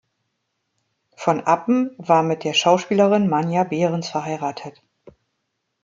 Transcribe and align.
Von 1.15 1.41
Appen 1.41 1.91
war 1.99 2.23
mit 2.23 2.43
der 2.43 2.53
Schauspielerin 2.55 3.27
Manja 3.29 3.65
Behrens 3.65 4.09
verheiratet. 4.09 4.81